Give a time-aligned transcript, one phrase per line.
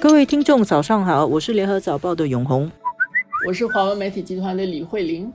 [0.00, 2.70] 各位听众，早上好，我是联合早报的永红，
[3.48, 5.30] 我是华文媒体集团的李慧玲。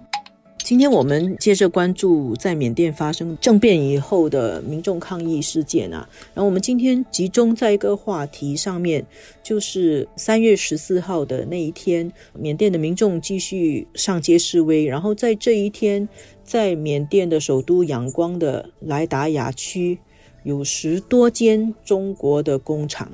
[0.60, 9.06] 今天我们接着关注在缅甸发生政变以后的民众抗议事件啊，然后我们今天集中在一个话题上面，
[9.44, 16.08] 就是三月十四号的那一天，缅甸的民众继续上街示威，然后在这一天，
[16.46, 20.00] 在缅甸的首都仰光的莱达雅区，
[20.44, 23.12] 有十多间中国的工厂。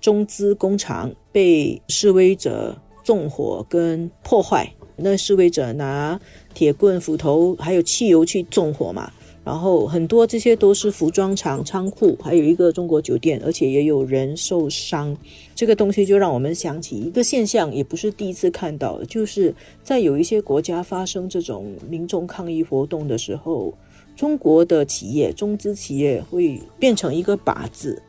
[0.00, 6.18] 中资工厂被示威者纵火跟破坏，那示威者拿
[6.54, 9.10] 铁棍、斧头还有汽油去纵火嘛，
[9.44, 15.16] 然后很多这些都是服装厂、仓库，还有一个中国酒店，而且也有人受伤。
[15.54, 23.72] 这个东西就让我们想起一个现象，也不是第一次看到，就是在有一些国家发生这种民众抗议活动的时候，
[24.14, 28.02] 中国的企业、中资企业会变成一个靶子。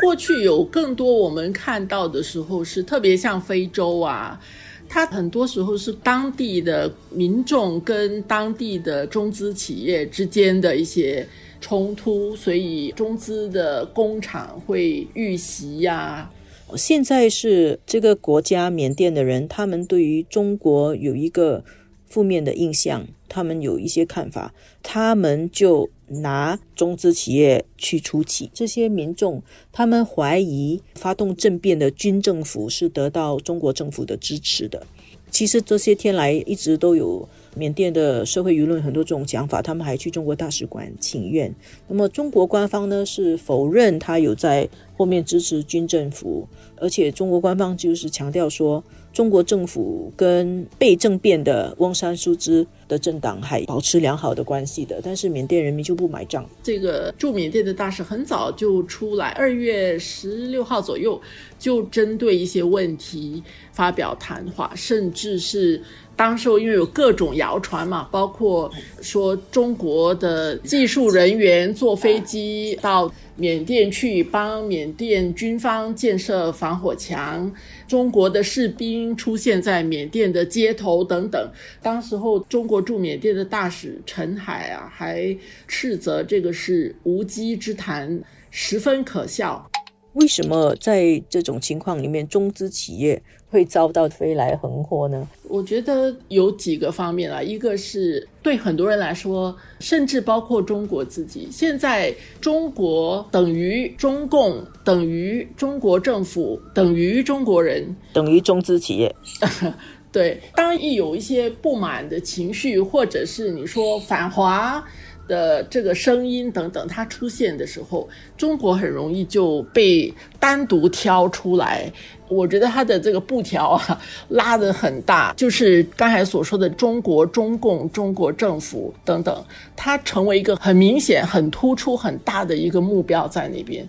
[0.00, 4.40] 过去有更多我们看到的时候是特别像非洲啊，
[4.88, 11.26] 它很多时候是当地的民众跟当地的中资企业之间的一些
[11.60, 16.30] 冲突，所以中资的工厂会遇袭呀。
[16.76, 21.64] 现在是这个国家缅甸的人，他们对于中国有一个
[22.10, 25.88] 负面的印象，他们有一些看法，他们就。
[26.12, 34.84] 拿中资企业去出气，这些民众他们怀疑发动政变的军政府是得到中国政府的支持的。
[35.30, 41.54] 其实这些天来一直都有缅甸的社会舆论很多这种讲法，他们还去中国大使馆请愿。
[41.86, 44.68] 那么中国官方呢是否认他有在
[45.00, 48.84] 后面支持军政府，而且中国官方就是强调说。
[49.12, 56.48] 中国政府跟被政变的翁山苏之的政党还保持良好的关系的，但是缅甸人民就不买账。
[56.62, 61.20] 这个驻缅甸的大使很早就出来，二月十六号左右
[61.58, 65.82] 就针对一些问题发表谈话，甚至是。
[66.16, 77.52] 当时候因为有各种谣传嘛，包括说中国的技术人员坐飞机到缅甸去帮缅缅甸军方建设防火墙，
[77.86, 81.48] 中国的士兵出现在缅甸的街头等等。
[81.80, 85.36] 当时候中国驻缅甸的大使陈海啊，还
[85.68, 88.20] 斥责这个是无稽之谈，
[88.50, 89.69] 十分可笑。
[90.14, 95.28] 为什么在这种情况里面，中资企业会遭到飞来横祸呢？
[95.48, 109.14] 我觉得有几个方面啊，一个是对很多人来说，甚至包括中国自己，现在中国等于中共，等于中国政府，等于中国人，等于中资企业。
[110.12, 114.84] 对，当一有一些不满的情绪，或者是你说反华。
[115.30, 121.90] 的这个声音等等，它出现的时候，中国很容易就被单独挑出来。
[122.28, 129.44] 我觉得它的这个布条啊拉得很大，就是刚才所说的中国、中共、中国政府等等，
[129.76, 133.88] 它成为一个很明显、很突出、很大的一个目标在那边。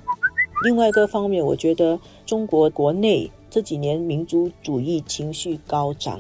[0.64, 6.20] 另外一个方面，我觉得中国国内这几年民族主义情绪高涨，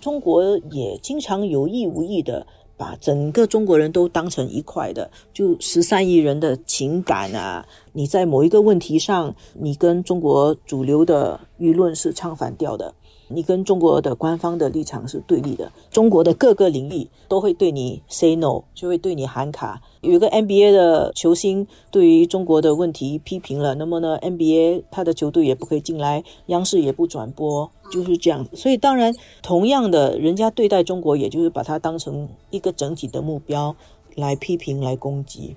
[0.00, 2.46] 中国也经常有意无意的。
[2.80, 7.62] 把整个中国人都当成一块的，就十三亿人的情感啊！
[7.92, 12.94] 你在某一个问题上，你跟中国主流的舆论是唱反调的。
[13.32, 19.80] 你跟中国的官方的立场是对立的，中国的各个领域都会对你 say no，就会对你喊卡。
[20.00, 28.46] 有一个 NBA 的球星对于中国的问题批评了，那么呢，NBA 他的球队也不可以进来，央视也不转播，就是这样。
[28.52, 33.76] 所以当然，同样的，人家对待中国，也就是把它当成一个整体的目标
[34.16, 35.54] 来批评、来攻击。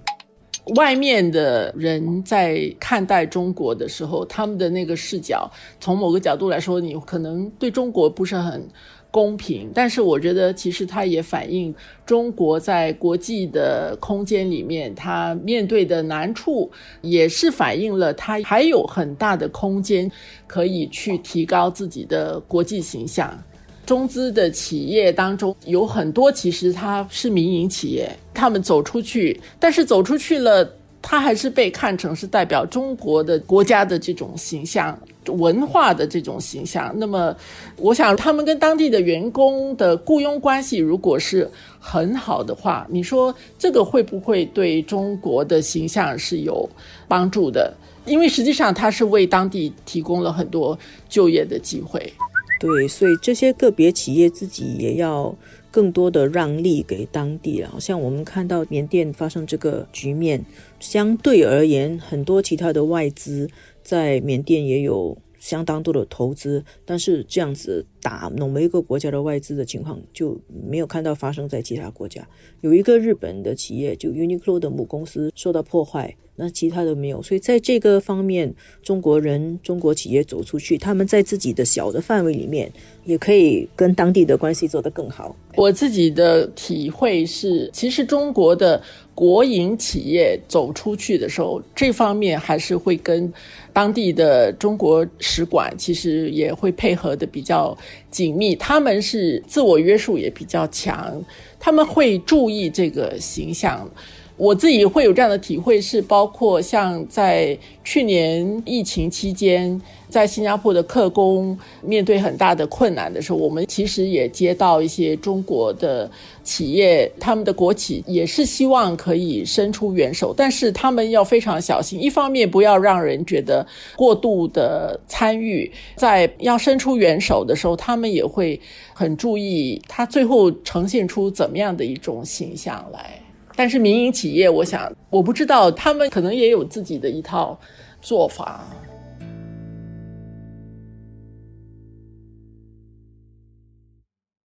[0.75, 8.66] 外面的人在看待中国的时候，他们的那个视角，从某个角度来说，你可能对中国不是很
[9.12, 9.69] 公平。
[9.74, 11.75] 但是我觉得，其实它也反映
[12.06, 20.09] 中国在国际的空间里面，它面对的难处，也是反映了它还有很大的空间
[20.48, 23.38] 可以去提高自己的国际形象。
[23.86, 30.68] 中资的企业当中有很多，其实它是民营企业，他们走出去，但是走出去了，
[31.01, 34.97] 他还是被看成是代表中国的国家的这种形象、
[35.27, 36.94] 文化的这种形象。
[36.97, 37.35] 那么，
[37.77, 41.50] 我想他们跟当地的员工的雇佣关系如果是
[41.80, 46.69] 很好的话，你说这个会不会对中国的形象是有
[47.07, 47.74] 帮助的？
[48.06, 50.77] 因为实际上它是为当地提供了很多
[51.07, 52.13] 就业的机会。
[52.59, 55.33] 对，所以这些个别企业自己也要
[55.74, 57.75] 更多的让利给当地了。
[57.80, 60.46] 像我们看到缅甸发生这个局面，
[60.80, 63.50] 相对而言，很多其他的外资
[63.81, 70.40] 在缅甸也有相当多的投资，但是这样子打某一个国家的外资的情况就
[70.70, 72.28] 没有看到发生在其他国家。
[72.62, 76.16] 有一个日本的企业，就 Uniqlo 的母公司受到破坏。
[76.35, 78.51] 那其他的没有，所以在这个方面，
[78.81, 82.71] 中国人、中国企业走出去，他们在自己的小的范围里面，
[83.06, 85.35] 也可以跟当地的关系做得更好。
[85.56, 88.81] 我自己的体会是，其实中国的
[89.13, 93.31] 国营企业走出去的时候，这方面还是会跟
[93.71, 97.77] 当地的中国使馆其实也会配合的比较
[98.09, 98.56] 紧密。
[98.56, 101.24] 他们是自我约束也比较强，
[101.59, 103.88] 他们会注意这个形象。
[104.35, 116.09] 我自己会有这样的体会，是包括像在去年疫情期间，在新加坡的客工面对很大的困难的时候，我们其实也接到一些中国的
[116.44, 123.65] 企业，他们的国企也是希望可以伸出援手，但是他们要非常小心，一方面不要让人觉得
[123.95, 128.59] 过度的参与，在要伸出援手的时候，他们也会
[128.95, 133.23] 很注意，他最后呈现出怎么样的一种形象来。
[133.56, 137.58] 但是民营企业，我想我不知道，他们可能也有自己的一套
[138.02, 138.66] 做法。